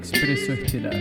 Expreso 0.00 0.54
Estelar. 0.54 0.94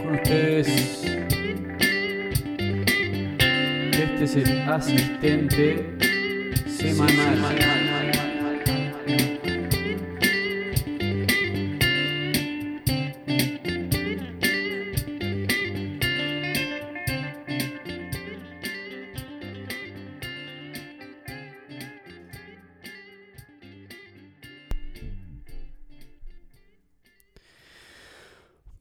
Con 0.00 0.14
ustedes, 0.14 0.68
este 3.90 4.24
es 4.24 4.36
el 4.36 4.60
asistente 4.68 5.96
semanal. 6.68 7.75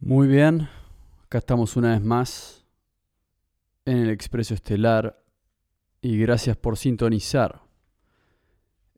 Muy 0.07 0.27
bien, 0.27 0.69
acá 1.23 1.39
estamos 1.39 1.75
una 1.75 1.89
vez 1.93 2.03
más 2.03 2.63
en 3.85 3.97
el 3.97 4.11
Expreso 4.11 4.53
Estelar 4.53 5.19
y 5.99 6.19
gracias 6.19 6.55
por 6.57 6.77
sintonizar. 6.77 7.63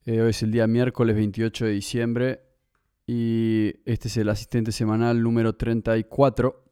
Eh, 0.04 0.20
hoy 0.20 0.32
es 0.32 0.44
el 0.44 0.52
día 0.52 0.68
miércoles 0.68 1.16
28 1.16 1.64
de 1.64 1.72
diciembre 1.72 2.42
y 3.06 3.76
este 3.86 4.10
es 4.10 4.18
el 4.18 4.28
asistente 4.28 4.74
semanal 4.74 5.24
número 5.24 5.56
34, 5.56 6.66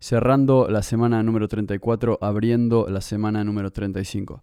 cerrando 0.00 0.68
la 0.68 0.82
semana 0.82 1.22
número 1.22 1.46
34, 1.46 2.18
abriendo 2.20 2.88
la 2.88 3.00
semana 3.00 3.44
número 3.44 3.70
35. 3.70 4.42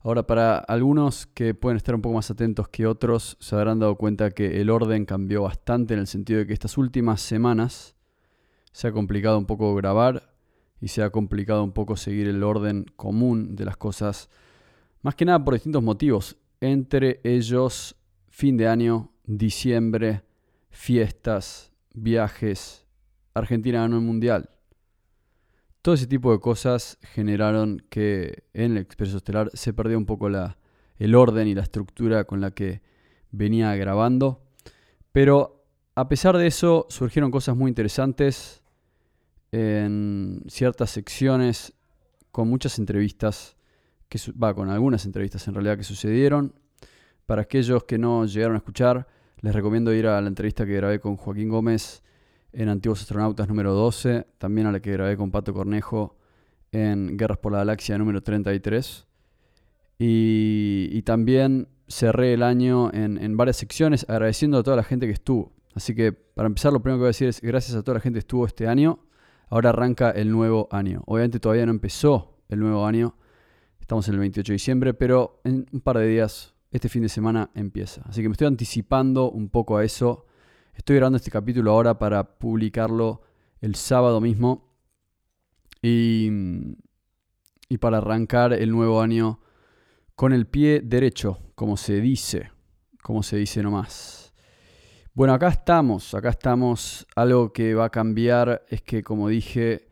Ahora, 0.00 0.26
para 0.26 0.58
algunos 0.58 1.26
que 1.26 1.54
pueden 1.54 1.78
estar 1.78 1.94
un 1.94 2.02
poco 2.02 2.16
más 2.16 2.30
atentos 2.30 2.68
que 2.68 2.86
otros, 2.86 3.38
se 3.40 3.56
habrán 3.56 3.78
dado 3.78 3.96
cuenta 3.96 4.30
que 4.30 4.60
el 4.60 4.68
orden 4.68 5.06
cambió 5.06 5.44
bastante 5.44 5.94
en 5.94 6.00
el 6.00 6.06
sentido 6.06 6.40
de 6.40 6.46
que 6.46 6.52
estas 6.52 6.76
últimas 6.76 7.22
semanas 7.22 7.96
se 8.72 8.88
ha 8.88 8.92
complicado 8.92 9.38
un 9.38 9.46
poco 9.46 9.74
grabar 9.74 10.34
y 10.80 10.88
se 10.88 11.02
ha 11.02 11.10
complicado 11.10 11.62
un 11.62 11.72
poco 11.72 11.96
seguir 11.96 12.28
el 12.28 12.42
orden 12.42 12.86
común 12.96 13.56
de 13.56 13.64
las 13.64 13.76
cosas, 13.76 14.30
más 15.02 15.14
que 15.14 15.24
nada 15.24 15.44
por 15.44 15.54
distintos 15.54 15.82
motivos, 15.82 16.36
entre 16.60 17.20
ellos 17.24 17.96
fin 18.28 18.56
de 18.56 18.68
año, 18.68 19.10
diciembre, 19.24 20.22
fiestas, 20.70 21.72
viajes, 21.94 22.86
Argentina 23.34 23.80
ganó 23.80 23.96
el 23.96 24.02
Mundial. 24.02 24.50
Todo 25.82 25.94
ese 25.94 26.06
tipo 26.06 26.32
de 26.32 26.40
cosas 26.40 26.98
generaron 27.00 27.82
que 27.88 28.44
en 28.52 28.72
el 28.72 28.78
Expreso 28.78 29.16
Estelar 29.16 29.50
se 29.54 29.72
perdió 29.72 29.96
un 29.96 30.06
poco 30.06 30.28
la, 30.28 30.58
el 30.98 31.14
orden 31.14 31.48
y 31.48 31.54
la 31.54 31.62
estructura 31.62 32.24
con 32.24 32.40
la 32.40 32.50
que 32.50 32.82
venía 33.30 33.74
grabando. 33.76 34.42
Pero 35.12 35.59
a 35.94 36.08
pesar 36.08 36.36
de 36.36 36.46
eso 36.46 36.86
surgieron 36.88 37.30
cosas 37.30 37.56
muy 37.56 37.68
interesantes 37.68 38.62
en 39.52 40.42
ciertas 40.48 40.90
secciones 40.90 41.72
con 42.30 42.48
muchas 42.48 42.78
entrevistas, 42.78 43.56
que 44.08 44.18
va 44.32 44.54
con 44.54 44.70
algunas 44.70 45.04
entrevistas 45.04 45.46
en 45.48 45.54
realidad 45.54 45.76
que 45.76 45.84
sucedieron. 45.84 46.54
Para 47.26 47.42
aquellos 47.42 47.84
que 47.84 47.98
no 47.98 48.24
llegaron 48.26 48.56
a 48.56 48.58
escuchar, 48.58 49.06
les 49.40 49.54
recomiendo 49.54 49.92
ir 49.92 50.06
a 50.06 50.20
la 50.20 50.28
entrevista 50.28 50.66
que 50.66 50.74
grabé 50.74 51.00
con 51.00 51.16
Joaquín 51.16 51.48
Gómez 51.48 52.02
en 52.52 52.68
Antiguos 52.68 53.00
Astronautas 53.00 53.48
número 53.48 53.72
12, 53.74 54.26
también 54.38 54.66
a 54.66 54.72
la 54.72 54.80
que 54.80 54.92
grabé 54.92 55.16
con 55.16 55.30
Pato 55.30 55.54
Cornejo 55.54 56.16
en 56.72 57.16
Guerras 57.16 57.38
por 57.38 57.52
la 57.52 57.58
Galaxia 57.58 57.98
número 57.98 58.22
33. 58.22 59.06
Y, 59.98 60.88
y 60.92 61.02
también 61.02 61.68
cerré 61.88 62.32
el 62.32 62.42
año 62.42 62.92
en, 62.92 63.18
en, 63.18 63.36
varias 63.36 63.56
secciones 63.56 64.06
agradeciendo 64.08 64.58
a 64.58 64.62
toda 64.62 64.76
la 64.76 64.82
gente 64.82 65.06
que 65.06 65.12
estuvo. 65.12 65.52
Así 65.74 65.94
que 65.94 66.12
para 66.12 66.46
empezar 66.46 66.72
lo 66.72 66.82
primero 66.82 66.98
que 66.98 67.00
voy 67.00 67.06
a 67.06 67.08
decir 67.08 67.28
es 67.28 67.40
gracias 67.40 67.76
a 67.76 67.82
toda 67.82 67.96
la 67.96 68.00
gente 68.00 68.16
que 68.16 68.20
estuvo 68.20 68.46
este 68.46 68.66
año 68.66 69.00
Ahora 69.50 69.70
arranca 69.70 70.10
el 70.12 70.30
nuevo 70.30 70.68
año. 70.70 71.02
Obviamente 71.06 71.40
todavía 71.40 71.66
no 71.66 71.72
empezó 71.72 72.38
el 72.48 72.60
nuevo 72.60 72.86
año. 72.86 73.16
Estamos 73.80 74.06
en 74.06 74.14
el 74.14 74.20
28 74.20 74.52
de 74.52 74.54
diciembre, 74.54 74.94
pero 74.94 75.40
en 75.42 75.66
un 75.72 75.80
par 75.80 75.98
de 75.98 76.06
días, 76.06 76.54
este 76.70 76.88
fin 76.88 77.02
de 77.02 77.08
semana 77.08 77.50
empieza. 77.54 78.02
Así 78.02 78.22
que 78.22 78.28
me 78.28 78.32
estoy 78.32 78.46
anticipando 78.46 79.28
un 79.28 79.48
poco 79.48 79.76
a 79.76 79.84
eso. 79.84 80.26
Estoy 80.72 80.96
grabando 80.96 81.16
este 81.16 81.32
capítulo 81.32 81.72
ahora 81.72 81.98
para 81.98 82.38
publicarlo 82.38 83.22
el 83.60 83.74
sábado 83.74 84.20
mismo. 84.20 84.70
Y, 85.82 86.30
y 87.68 87.78
para 87.78 87.98
arrancar 87.98 88.52
el 88.52 88.70
nuevo 88.70 89.02
año 89.02 89.40
con 90.14 90.32
el 90.32 90.46
pie 90.46 90.80
derecho, 90.80 91.38
como 91.56 91.76
se 91.76 92.00
dice. 92.00 92.52
Como 93.02 93.24
se 93.24 93.36
dice 93.36 93.64
nomás. 93.64 94.19
Bueno, 95.12 95.34
acá 95.34 95.48
estamos, 95.48 96.14
acá 96.14 96.28
estamos. 96.28 97.04
Algo 97.16 97.52
que 97.52 97.74
va 97.74 97.86
a 97.86 97.90
cambiar 97.90 98.64
es 98.68 98.80
que, 98.80 99.02
como 99.02 99.28
dije, 99.28 99.88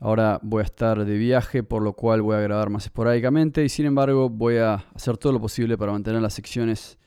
ahora 0.00 0.40
voy 0.42 0.62
a 0.62 0.64
estar 0.64 1.04
de 1.04 1.18
viaje, 1.18 1.62
por 1.62 1.82
lo 1.82 1.92
cual 1.92 2.22
voy 2.22 2.36
a 2.36 2.40
grabar 2.40 2.70
más 2.70 2.86
esporádicamente 2.86 3.62
y 3.62 3.68
sin 3.68 3.84
embargo 3.84 4.30
voy 4.30 4.56
a 4.56 4.86
hacer 4.94 5.18
todo 5.18 5.34
lo 5.34 5.40
posible 5.42 5.76
para 5.76 5.92
mantener 5.92 6.22
las 6.22 6.32
secciones 6.32 6.98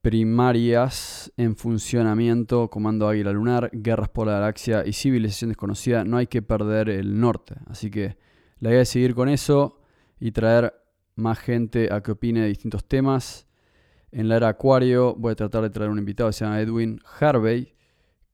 primarias 0.00 1.32
en 1.36 1.56
funcionamiento, 1.56 2.70
Comando 2.70 3.08
Águila 3.08 3.32
Lunar, 3.32 3.68
Guerras 3.72 4.08
por 4.08 4.28
la 4.28 4.34
Galaxia 4.34 4.86
y 4.86 4.92
Civilización 4.92 5.50
Desconocida. 5.50 6.04
No 6.04 6.18
hay 6.18 6.28
que 6.28 6.40
perder 6.40 6.88
el 6.88 7.18
norte. 7.18 7.56
Así 7.66 7.90
que 7.90 8.16
la 8.60 8.70
idea 8.70 8.82
es 8.82 8.90
seguir 8.90 9.16
con 9.16 9.28
eso 9.28 9.80
y 10.20 10.30
traer 10.30 10.72
más 11.16 11.40
gente 11.40 11.92
a 11.92 12.00
que 12.00 12.12
opine 12.12 12.42
de 12.42 12.46
distintos 12.46 12.84
temas. 12.86 13.47
En 14.10 14.28
la 14.28 14.36
era 14.36 14.48
Acuario 14.48 15.14
voy 15.16 15.32
a 15.32 15.36
tratar 15.36 15.62
de 15.62 15.70
traer 15.70 15.90
un 15.90 15.98
invitado 15.98 16.32
se 16.32 16.44
llama 16.44 16.60
Edwin 16.60 17.00
Harvey, 17.20 17.74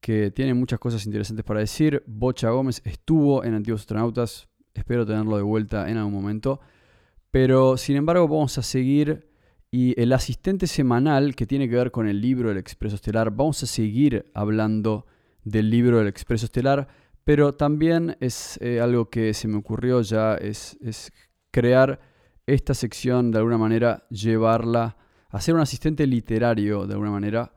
que 0.00 0.30
tiene 0.30 0.54
muchas 0.54 0.78
cosas 0.78 1.04
interesantes 1.06 1.44
para 1.44 1.60
decir. 1.60 2.02
Bocha 2.06 2.50
Gómez 2.50 2.80
estuvo 2.84 3.42
en 3.42 3.54
Antiguos 3.54 3.82
Astronautas, 3.82 4.48
espero 4.72 5.04
tenerlo 5.04 5.36
de 5.36 5.42
vuelta 5.42 5.90
en 5.90 5.96
algún 5.96 6.12
momento. 6.12 6.60
Pero 7.30 7.76
sin 7.76 7.96
embargo 7.96 8.28
vamos 8.28 8.56
a 8.58 8.62
seguir 8.62 9.28
y 9.72 10.00
el 10.00 10.12
asistente 10.12 10.68
semanal 10.68 11.34
que 11.34 11.46
tiene 11.46 11.68
que 11.68 11.74
ver 11.74 11.90
con 11.90 12.06
el 12.06 12.20
libro 12.20 12.50
del 12.50 12.58
Expreso 12.58 12.94
Estelar, 12.94 13.32
vamos 13.32 13.60
a 13.64 13.66
seguir 13.66 14.30
hablando 14.32 15.06
del 15.42 15.68
libro 15.68 15.98
del 15.98 16.06
Expreso 16.06 16.46
Estelar, 16.46 16.86
pero 17.24 17.54
también 17.54 18.16
es 18.20 18.56
eh, 18.62 18.80
algo 18.80 19.10
que 19.10 19.34
se 19.34 19.48
me 19.48 19.56
ocurrió 19.56 20.00
ya, 20.02 20.36
es, 20.36 20.78
es 20.80 21.12
crear 21.50 21.98
esta 22.46 22.72
sección 22.74 23.32
de 23.32 23.38
alguna 23.38 23.58
manera, 23.58 24.06
llevarla 24.10 24.96
hacer 25.34 25.54
un 25.54 25.60
asistente 25.60 26.06
literario 26.06 26.86
de 26.86 26.94
alguna 26.94 27.10
manera 27.10 27.52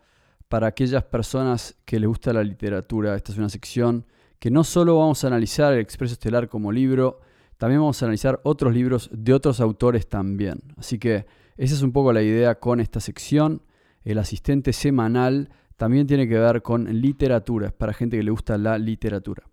para 0.49 0.65
aquellas 0.65 1.03
personas 1.03 1.75
que 1.85 1.99
les 1.99 2.07
gusta 2.07 2.33
la 2.33 2.43
literatura. 2.43 3.15
Esta 3.15 3.31
es 3.31 3.38
una 3.38 3.49
sección 3.49 4.05
que 4.39 4.49
no 4.49 4.63
solo 4.63 4.97
vamos 4.97 5.23
a 5.23 5.27
analizar 5.27 5.73
el 5.73 5.79
Expreso 5.79 6.13
Estelar 6.13 6.49
como 6.49 6.72
libro, 6.72 7.19
también 7.57 7.81
vamos 7.81 8.02
a 8.02 8.05
analizar 8.05 8.40
otros 8.43 8.73
libros 8.73 9.09
de 9.13 9.31
otros 9.31 9.59
autores 9.59 10.07
también. 10.07 10.59
Así 10.75 10.97
que 10.97 11.28
esa 11.55 11.75
es 11.75 11.84
un 11.84 11.91
poco 11.91 12.11
la 12.13 12.23
idea 12.23 12.59
con 12.59 12.79
esta 12.79 12.99
sección. 12.99 13.61
El 14.03 14.17
asistente 14.17 14.73
semanal 14.73 15.49
también 15.75 16.07
tiene 16.07 16.28
que 16.28 16.40
ver 16.40 16.63
con 16.63 16.85
literatura, 16.99 17.67
es 17.67 17.73
para 17.73 17.93
gente 17.93 18.17
que 18.17 18.23
le 18.23 18.31
gusta 18.31 18.57
la 18.57 18.79
literatura. 18.79 19.43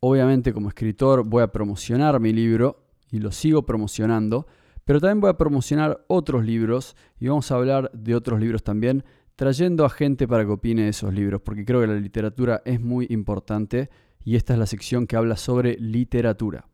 Obviamente 0.00 0.52
como 0.52 0.68
escritor 0.68 1.24
voy 1.24 1.44
a 1.44 1.52
promocionar 1.52 2.18
mi 2.18 2.32
libro 2.32 2.84
y 3.12 3.20
lo 3.20 3.30
sigo 3.30 3.64
promocionando, 3.64 4.48
pero 4.90 4.98
también 5.00 5.20
voy 5.20 5.30
a 5.30 5.38
promocionar 5.38 6.04
otros 6.08 6.44
libros 6.44 6.96
y 7.20 7.28
vamos 7.28 7.52
a 7.52 7.54
hablar 7.54 7.92
de 7.92 8.16
otros 8.16 8.40
libros 8.40 8.64
también, 8.64 9.04
trayendo 9.36 9.84
a 9.84 9.88
gente 9.88 10.26
para 10.26 10.44
que 10.44 10.50
opine 10.50 10.82
de 10.82 10.88
esos 10.88 11.14
libros, 11.14 11.40
porque 11.42 11.64
creo 11.64 11.80
que 11.80 11.86
la 11.86 11.94
literatura 11.94 12.60
es 12.64 12.80
muy 12.80 13.06
importante 13.08 13.88
y 14.24 14.34
esta 14.34 14.54
es 14.54 14.58
la 14.58 14.66
sección 14.66 15.06
que 15.06 15.14
habla 15.14 15.36
sobre 15.36 15.76
literatura. 15.78 16.66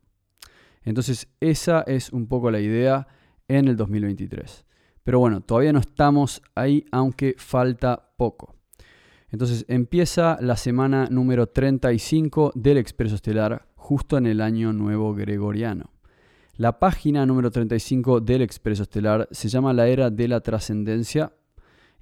Entonces 0.83 1.29
esa 1.41 1.83
es 1.83 2.11
un 2.11 2.27
poco 2.27 2.51
la 2.51 2.59
idea 2.59 3.07
en 3.49 3.69
el 3.69 3.77
2023. 3.77 4.65
Pero 5.05 5.19
bueno, 5.19 5.43
todavía 5.43 5.75
no 5.75 5.81
estamos 5.81 6.41
ahí, 6.55 6.87
aunque 6.93 7.35
falta 7.37 8.15
poco. 8.17 8.55
Entonces 9.29 9.67
empieza 9.69 10.39
la 10.41 10.57
semana 10.57 11.09
número 11.11 11.49
35 11.49 12.53
del 12.55 12.79
Expreso 12.79 13.17
Estelar, 13.17 13.69
justo 13.75 14.17
en 14.17 14.25
el 14.25 14.41
año 14.41 14.73
nuevo 14.73 15.13
gregoriano. 15.13 15.91
La 16.57 16.79
página 16.79 17.27
número 17.27 17.51
35 17.51 18.21
del 18.21 18.41
Expreso 18.41 18.85
Estelar 18.85 19.29
se 19.31 19.49
llama 19.49 19.75
La 19.75 19.89
Era 19.89 20.09
de 20.09 20.27
la 20.27 20.41
Trascendencia. 20.41 21.35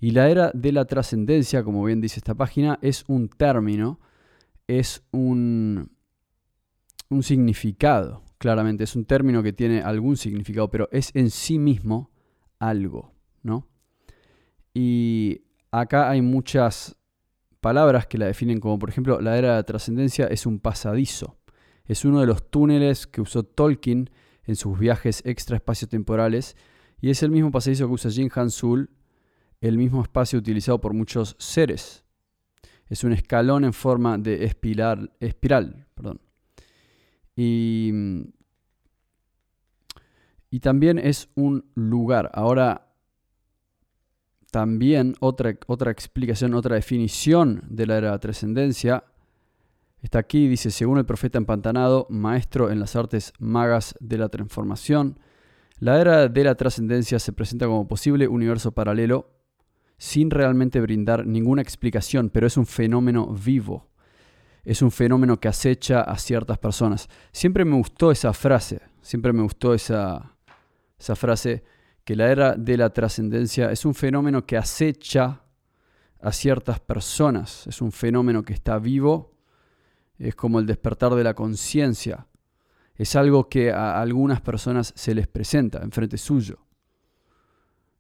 Y 0.00 0.12
la 0.12 0.28
Era 0.28 0.52
de 0.54 0.70
la 0.70 0.84
Trascendencia, 0.84 1.64
como 1.64 1.82
bien 1.84 2.00
dice 2.00 2.20
esta 2.20 2.36
página, 2.36 2.78
es 2.80 3.04
un 3.08 3.28
término, 3.28 3.98
es 4.68 5.02
un, 5.10 5.90
un 7.08 7.22
significado. 7.24 8.22
Claramente, 8.38 8.84
es 8.84 8.94
un 8.94 9.06
término 9.06 9.42
que 9.42 9.52
tiene 9.52 9.82
algún 9.82 10.16
significado, 10.16 10.70
pero 10.70 10.88
es 10.92 11.10
en 11.14 11.30
sí 11.30 11.58
mismo 11.58 12.12
algo, 12.60 13.12
¿no? 13.42 13.66
Y 14.72 15.42
acá 15.72 16.10
hay 16.10 16.22
muchas 16.22 16.96
palabras 17.60 18.06
que 18.06 18.18
la 18.18 18.26
definen 18.26 18.60
como, 18.60 18.78
por 18.78 18.88
ejemplo, 18.88 19.20
la 19.20 19.36
era 19.36 19.50
de 19.50 19.54
la 19.56 19.62
trascendencia 19.64 20.26
es 20.26 20.46
un 20.46 20.60
pasadizo. 20.60 21.38
Es 21.86 22.04
uno 22.04 22.20
de 22.20 22.26
los 22.26 22.50
túneles 22.50 23.08
que 23.08 23.20
usó 23.20 23.42
Tolkien 23.42 24.10
en 24.46 24.56
sus 24.56 24.78
viajes 24.78 25.22
extra 25.24 25.56
temporales 25.88 26.56
y 27.00 27.10
es 27.10 27.22
el 27.22 27.30
mismo 27.30 27.50
pasadizo 27.50 27.86
que 27.86 27.92
usa 27.92 28.10
Jin 28.10 28.30
Han 28.34 28.50
Sul, 28.50 28.90
el 29.60 29.78
mismo 29.78 30.02
espacio 30.02 30.38
utilizado 30.38 30.80
por 30.80 30.94
muchos 30.94 31.36
seres. 31.38 32.04
Es 32.86 33.04
un 33.04 33.12
escalón 33.12 33.64
en 33.64 33.72
forma 33.72 34.18
de 34.18 34.44
espiral. 34.44 35.12
espiral 35.20 35.86
perdón. 35.94 36.20
Y, 37.36 37.92
y 40.50 40.60
también 40.60 40.98
es 40.98 41.28
un 41.34 41.70
lugar. 41.74 42.30
Ahora, 42.32 42.94
también 44.50 45.16
otra, 45.20 45.58
otra 45.66 45.90
explicación, 45.90 46.54
otra 46.54 46.76
definición 46.76 47.64
de 47.68 47.86
la 47.86 48.00
de 48.00 48.18
trascendencia 48.18 49.04
está 50.04 50.18
aquí, 50.18 50.48
dice, 50.48 50.70
según 50.70 50.98
el 50.98 51.06
profeta 51.06 51.38
empantanado, 51.38 52.06
maestro 52.10 52.70
en 52.70 52.78
las 52.78 52.94
artes 52.94 53.32
magas 53.38 53.94
de 54.00 54.18
la 54.18 54.28
transformación, 54.28 55.18
la 55.78 56.00
era 56.00 56.28
de 56.28 56.44
la 56.44 56.54
trascendencia 56.54 57.18
se 57.18 57.32
presenta 57.32 57.66
como 57.66 57.88
posible 57.88 58.28
universo 58.28 58.72
paralelo 58.72 59.30
sin 59.96 60.30
realmente 60.30 60.80
brindar 60.80 61.26
ninguna 61.26 61.62
explicación, 61.62 62.30
pero 62.30 62.46
es 62.46 62.56
un 62.56 62.66
fenómeno 62.66 63.26
vivo. 63.28 63.88
Es 64.64 64.82
un 64.82 64.90
fenómeno 64.90 65.40
que 65.40 65.48
acecha 65.48 66.00
a 66.00 66.16
ciertas 66.18 66.58
personas. 66.58 67.08
Siempre 67.32 67.64
me 67.64 67.76
gustó 67.76 68.10
esa 68.10 68.32
frase, 68.32 68.80
siempre 69.02 69.32
me 69.32 69.42
gustó 69.42 69.74
esa, 69.74 70.36
esa 70.98 71.16
frase 71.16 71.64
que 72.04 72.16
la 72.16 72.30
era 72.30 72.54
de 72.54 72.76
la 72.76 72.90
trascendencia 72.90 73.70
es 73.70 73.84
un 73.84 73.94
fenómeno 73.94 74.46
que 74.46 74.56
acecha 74.56 75.42
a 76.20 76.32
ciertas 76.32 76.80
personas, 76.80 77.66
es 77.66 77.82
un 77.82 77.92
fenómeno 77.92 78.42
que 78.42 78.54
está 78.54 78.78
vivo, 78.78 79.33
es 80.18 80.34
como 80.34 80.58
el 80.58 80.66
despertar 80.66 81.14
de 81.14 81.24
la 81.24 81.34
conciencia, 81.34 82.26
es 82.96 83.16
algo 83.16 83.48
que 83.48 83.72
a 83.72 84.00
algunas 84.00 84.40
personas 84.40 84.92
se 84.96 85.14
les 85.14 85.26
presenta 85.26 85.82
enfrente 85.82 86.16
suyo. 86.16 86.58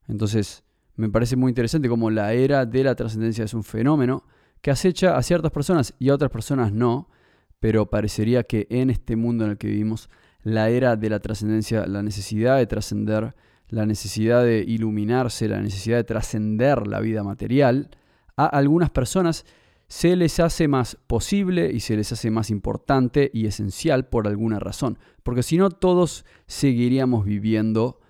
Entonces, 0.06 0.62
me 0.96 1.08
parece 1.08 1.36
muy 1.36 1.50
interesante 1.50 1.88
como 1.88 2.10
la 2.10 2.32
era 2.32 2.66
de 2.66 2.84
la 2.84 2.94
trascendencia 2.94 3.44
es 3.44 3.54
un 3.54 3.64
fenómeno 3.64 4.24
que 4.60 4.70
acecha 4.70 5.16
a 5.16 5.22
ciertas 5.22 5.50
personas 5.50 5.94
y 5.98 6.08
a 6.08 6.14
otras 6.14 6.30
personas 6.30 6.72
no, 6.72 7.10
pero 7.58 7.90
parecería 7.90 8.44
que 8.44 8.66
en 8.70 8.90
este 8.90 9.16
mundo 9.16 9.44
en 9.44 9.52
el 9.52 9.58
que 9.58 9.66
vivimos, 9.66 10.08
la 10.42 10.68
era 10.68 10.96
de 10.96 11.10
la 11.10 11.20
trascendencia, 11.20 11.86
la 11.86 12.02
necesidad 12.02 12.58
de 12.58 12.66
trascender, 12.66 13.34
la 13.68 13.86
necesidad 13.86 14.44
de 14.44 14.58
iluminarse, 14.58 15.48
la 15.48 15.60
necesidad 15.60 15.96
de 15.96 16.04
trascender 16.04 16.86
la 16.86 17.00
vida 17.00 17.22
material, 17.24 17.90
a 18.36 18.46
algunas 18.46 18.90
personas 18.90 19.44
se 19.88 20.16
les 20.16 20.40
hace 20.40 20.68
más 20.68 20.96
posible 21.06 21.70
y 21.72 21.80
se 21.80 21.96
les 21.96 22.12
hace 22.12 22.30
más 22.30 22.50
importante 22.50 23.30
y 23.32 23.46
esencial 23.46 24.08
por 24.08 24.26
alguna 24.26 24.58
razón. 24.58 24.98
Porque 25.22 25.42
si 25.42 25.56
no, 25.56 25.70
todos 25.70 26.24
seguiríamos 26.46 27.24
viviendo 27.24 28.00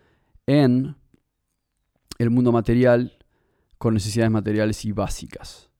en 0.46 0.96
el 2.18 2.30
mundo 2.30 2.52
material 2.52 3.18
con 3.78 3.94
necesidades 3.94 4.30
materiales 4.30 4.84
y 4.84 4.92
básicas. 4.92 5.70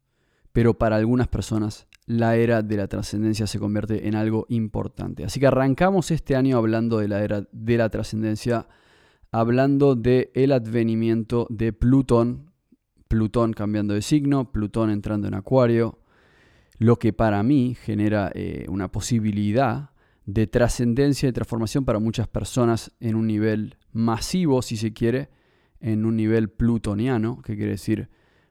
Pero 0.53 0.75
para 0.75 0.97
algunas 0.97 1.29
personas 1.29 1.87
la 2.07 2.37
era 2.37 2.63
de 2.63 2.77
la 2.77 2.87
trascendencia 2.87 3.47
se 3.47 3.59
convierte 3.59 4.09
en 4.09 4.15
algo 4.15 4.47
importante. 4.49 5.25
Así 5.25 5.41
que 5.41 5.47
arrancamos 5.47 6.11
este 6.11 6.37
año 6.37 6.59
hablando 6.59 6.99
de 6.99 7.09
la 7.09 7.23
era 7.25 7.47
de 7.51 7.77
la 7.79 7.89
trascendencia 7.89 8.69
hablando 9.31 9.97
del 9.97 10.31
el 10.35 10.53
advenimiento 10.53 11.49
de 11.51 11.73
Plutón, 11.73 12.53
Plutón 13.09 13.53
cambiando 13.53 13.95
de 13.95 14.03
signo, 14.03 14.51
Plutón 14.53 14.91
entrando 14.91 15.29
en 15.29 15.35
Acuario, 15.35 15.99
lo 16.79 16.99
que 16.99 17.13
para 17.13 17.43
mí 17.43 17.77
genera 17.81 18.31
eh, 18.35 18.67
una 18.69 18.91
posibilidad 18.91 19.91
de 20.27 20.47
trascendencia 20.47 21.29
y 21.29 21.33
transformación 21.33 21.85
para 21.85 21.99
muchas 21.99 22.29
personas 22.29 22.93
en 23.01 23.15
un 23.15 23.27
nivel 23.27 23.77
masivo, 23.93 24.63
si 24.63 24.77
se 24.77 24.93
quiere, 24.93 25.31
en 25.81 26.07
un 26.07 26.17
nivel 26.17 26.49
plutoniano, 26.49 27.43
que 27.43 27.57
quiere 27.57 27.73
decir 27.73 28.09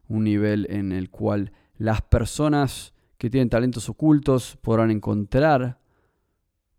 un 0.08 0.24
nivel 0.24 0.68
en 0.70 0.92
el 0.92 1.10
cual 1.10 1.52
las 1.78 2.02
personas 2.02 2.94
que 3.18 3.30
tienen 3.30 3.50
talentos 3.50 3.90
ocultos 3.90 4.58
podrán 4.62 4.92
encontrar 4.92 5.80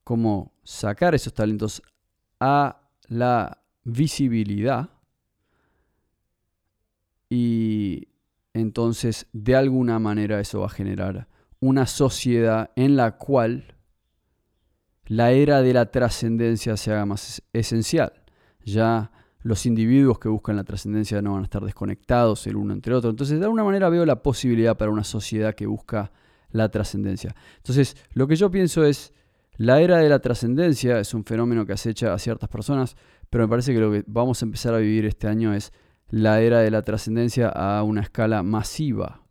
cómo 0.05 0.55
sacar 0.63 1.15
esos 1.15 1.35
talentos 1.35 1.83
a 2.39 2.83
la 3.09 3.63
visibilidad 3.83 4.94
y 7.35 8.07
entonces 8.53 9.27
de 9.33 9.57
alguna 9.57 9.99
manera 9.99 10.39
eso 10.39 10.61
va 10.61 10.67
a 10.67 10.71
generar 10.71 11.27
una 11.59 11.87
sociedad 11.87 12.71
en 12.77 12.95
la 12.95 13.17
cual 13.17 13.77
la 15.07 15.33
era 15.33 15.61
de 15.61 15.73
la 15.73 15.91
trascendencia 15.91 16.77
se 16.77 16.93
haga 16.93 17.07
más 17.07 17.43
esencial. 17.53 18.13
Ya 18.65 19.11
los 19.41 19.67
individuos 19.67 20.21
que 20.21 20.29
buscan 20.29 20.55
la 20.55 20.63
trascendencia 20.63 21.21
no 21.23 21.33
van 21.33 21.41
a 21.41 21.45
estar 21.45 21.65
desconectados 21.65 22.47
el 22.47 22.55
uno 22.55 22.73
entre 22.73 22.95
otro. 22.95 23.11
Entonces, 23.11 23.41
de 23.41 23.47
alguna 23.47 23.65
manera 23.65 23.89
veo 23.89 24.07
la 24.07 24.23
posibilidad 24.23 24.77
para 24.77 24.93
una 24.93 25.03
sociedad 25.03 25.57
que 25.57 25.67
busca 25.67 26.13
la 26.51 26.69
trascendencia. 26.71 27.35
Entonces, 27.57 27.97
lo 28.13 28.29
que 28.29 28.37
yo 28.37 28.49
pienso 28.49 28.85
es, 28.85 29.13
la 29.57 29.81
era 29.81 29.99
de 29.99 30.09
la 30.09 30.21
trascendencia 30.21 31.01
es 31.01 31.13
un 31.15 31.25
fenómeno 31.25 31.67
que 31.67 31.73
acecha 31.73 32.15
a 32.15 32.19
ciertas 32.21 32.49
personas, 32.49 32.97
pero 33.29 33.45
me 33.45 33.51
parece 33.51 33.75
que 33.75 33.81
lo 33.81 33.91
que 33.91 34.05
vamos 34.07 34.41
a 34.41 34.45
empezar 34.45 34.75
a 34.75 34.79
vivir 34.79 35.05
este 35.05 35.27
año 35.27 35.53
es 35.53 35.73
la 36.15 36.41
era 36.41 36.61
de 36.61 36.71
la 36.71 36.83
trascendencia 36.83 37.49
a 37.49 37.83
una 37.83 38.01
escala 38.01 38.45
masiva, 38.45 39.23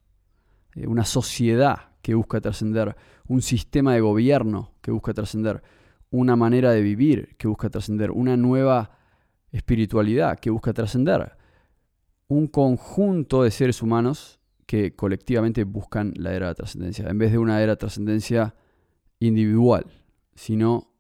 eh, 0.75 0.85
una 0.85 1.05
sociedad 1.05 1.93
que 2.01 2.13
busca 2.13 2.41
trascender, 2.41 2.97
un 3.25 3.41
sistema 3.41 3.93
de 3.93 4.01
gobierno 4.01 4.73
que 4.81 4.91
busca 4.91 5.13
trascender, 5.13 5.63
una 6.11 6.35
manera 6.35 6.71
de 6.71 6.81
vivir 6.81 7.37
que 7.37 7.47
busca 7.47 7.69
trascender, 7.69 8.11
una 8.11 8.35
nueva 8.35 8.97
espiritualidad 9.53 10.37
que 10.39 10.49
busca 10.49 10.73
trascender, 10.73 11.37
un 12.27 12.47
conjunto 12.47 13.43
de 13.43 13.51
seres 13.51 13.81
humanos 13.81 14.41
que 14.65 14.93
colectivamente 14.93 15.63
buscan 15.63 16.11
la 16.17 16.33
era 16.33 16.47
de 16.47 16.51
la 16.51 16.55
trascendencia, 16.55 17.07
en 17.07 17.17
vez 17.17 17.31
de 17.31 17.37
una 17.37 17.61
era 17.61 17.73
de 17.73 17.77
trascendencia 17.77 18.55
individual, 19.19 19.85
sino 20.35 20.91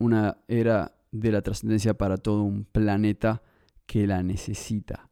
una 0.00 0.38
era 0.48 0.96
de 1.12 1.30
la 1.30 1.42
trascendencia 1.42 1.94
para 1.94 2.16
todo 2.16 2.42
un 2.42 2.64
planeta 2.64 3.40
que 3.86 4.08
la 4.08 4.24
necesita. 4.24 5.07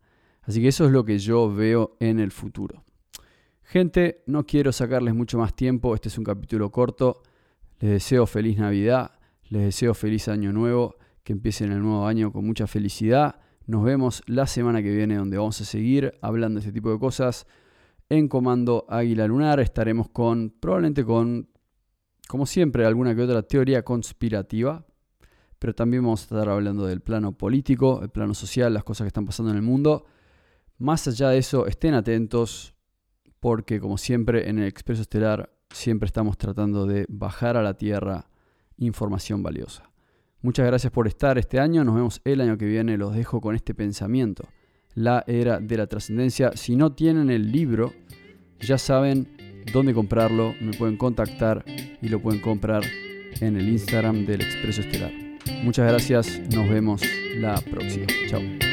Así 0.47 0.63
que 0.63 0.69
eso 0.69 0.87
es 0.87 0.93
lo 0.93 1.05
que 1.05 1.19
yo 1.19 1.53
veo 1.53 1.97
en 1.99 2.21
el 2.21 2.31
futuro. 2.31 2.85
Gente, 3.63 4.23
no 4.27 4.47
quiero 4.47 4.71
sacarles 4.73 5.13
mucho 5.13 5.39
más 5.39 5.55
tiempo, 5.55 5.95
este 5.95 6.09
es 6.09 6.19
un 6.19 6.25
capítulo 6.25 6.71
corto. 6.71 7.23
Les 7.81 7.91
deseo 7.91 8.27
feliz 8.27 8.57
Navidad, 8.59 9.11
les 9.49 9.63
deseo 9.63 9.93
feliz 9.93 10.29
año 10.29 10.53
nuevo, 10.53 10.97
que 11.25 11.33
empiecen 11.33 11.73
el 11.73 11.81
nuevo 11.81 12.07
año 12.07 12.33
con 12.33 12.47
mucha 12.47 12.69
felicidad. 12.69 13.41
Nos 13.67 13.83
vemos 13.83 14.23
la 14.27 14.47
semana 14.47 14.83
que 14.83 14.95
viene 14.95 15.17
donde 15.17 15.37
vamos 15.37 15.61
a 15.61 15.65
seguir 15.65 16.17
hablando 16.23 16.61
de 16.61 16.67
este 16.67 16.73
tipo 16.73 16.93
de 16.93 17.01
cosas. 17.01 17.47
En 18.09 18.29
Comando 18.29 18.87
Águila 18.89 19.27
Lunar 19.27 19.59
estaremos 19.59 20.09
con, 20.11 20.55
probablemente 20.61 21.05
con, 21.05 21.49
como 22.29 22.47
siempre, 22.47 22.87
alguna 22.87 23.17
que 23.17 23.23
otra 23.23 23.43
teoría 23.43 23.83
conspirativa 23.83 24.87
pero 25.59 25.75
también 25.75 26.03
vamos 26.03 26.21
a 26.21 26.25
estar 26.25 26.49
hablando 26.49 26.87
del 26.87 27.01
plano 27.01 27.33
político, 27.33 28.01
el 28.03 28.11
plano 28.11 28.35
social, 28.35 28.75
las 28.75 28.85
cosas 28.85 29.05
que 29.05 29.09
están 29.09 29.25
pasando 29.25 29.51
en 29.51 29.57
el 29.57 29.63
mundo. 29.63 30.05
Más 30.79 31.07
allá 31.09 31.31
de 31.31 31.39
eso, 31.39 31.67
estén 31.67 31.95
atentos 31.95 32.75
porque 33.41 33.81
como 33.81 33.99
siempre 33.99 34.49
en 34.49 34.59
el 34.59 34.67
Expreso 34.67 35.03
Estelar 35.03 35.51
siempre 35.71 36.07
estamos 36.07 36.37
tratando 36.37 36.87
de 36.87 37.07
bajar 37.09 37.57
a 37.57 37.63
la 37.63 37.75
Tierra 37.75 38.29
información 38.79 39.43
valiosa. 39.43 39.91
Muchas 40.43 40.67
gracias 40.67 40.93
por 40.93 41.07
estar 41.07 41.39
este 41.39 41.59
año, 41.59 41.83
nos 41.83 41.95
vemos 41.95 42.21
el 42.25 42.41
año 42.41 42.59
que 42.59 42.67
viene, 42.67 42.97
los 42.97 43.15
dejo 43.15 43.41
con 43.41 43.55
este 43.55 43.75
pensamiento, 43.75 44.45
la 44.95 45.25
era 45.27 45.59
de 45.59 45.77
la 45.77 45.87
trascendencia. 45.87 46.53
Si 46.55 46.77
no 46.77 46.93
tienen 46.93 47.31
el 47.31 47.51
libro, 47.51 47.93
ya 48.61 48.79
saben 48.79 49.65
dónde 49.73 49.95
comprarlo, 49.95 50.55
me 50.61 50.73
pueden 50.73 50.97
contactar 50.97 51.65
y 52.01 52.09
lo 52.09 52.21
pueden 52.21 52.41
comprar 52.41 52.85
en 53.41 53.57
el 53.57 53.69
Instagram 53.69 54.27
del 54.27 54.43
Expreso 54.43 54.83
Estelar. 54.83 55.13
Muchas 55.63 55.89
gracias, 55.89 56.41
nos 56.55 56.69
vemos 56.69 57.03
la 57.37 57.61
próxima. 57.61 58.07
Chao. 58.29 58.66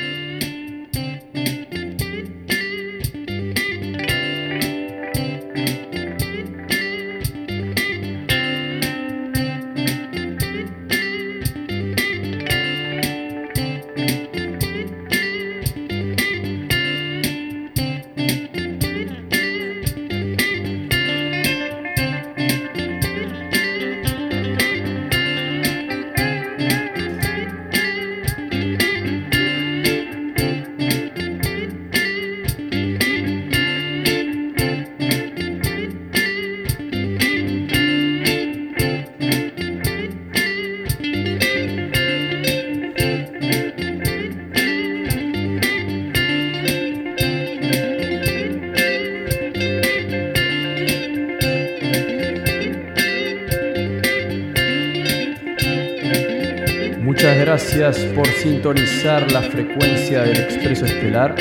Gracias 57.75 58.05
por 58.13 58.27
sintonizar 58.27 59.31
la 59.31 59.41
frecuencia 59.41 60.21
del 60.21 60.37
Expreso 60.37 60.85
Estelar. 60.85 61.35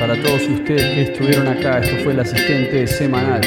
Para 0.00 0.20
todos 0.22 0.42
ustedes 0.48 0.82
que 0.82 1.02
estuvieron 1.02 1.46
acá, 1.46 1.78
esto 1.78 1.96
fue 2.02 2.12
el 2.14 2.20
asistente 2.20 2.86
semanal 2.86 3.40